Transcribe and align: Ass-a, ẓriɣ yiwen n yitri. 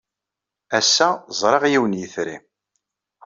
Ass-a, 0.79 1.07
ẓriɣ 1.39 1.63
yiwen 1.71 1.93
n 1.95 1.99
yitri. 1.99 2.37